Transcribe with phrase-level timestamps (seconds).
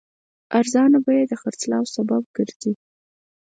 [0.59, 2.73] ارزانه بیه د خرڅلاو سبب ګرځي.